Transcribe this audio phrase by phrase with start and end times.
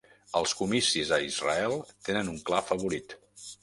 [0.39, 3.21] Els comicis a Israel tenen un clar favorit